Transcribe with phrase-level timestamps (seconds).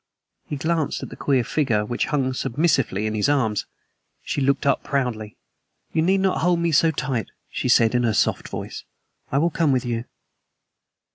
[0.47, 3.67] He glanced at the queer figure which hung submissively in his arms.
[4.23, 5.37] She looked up proudly.
[5.93, 8.83] "You need not hold me so tight," she said, in her soft voice.
[9.31, 10.05] "I will come with you."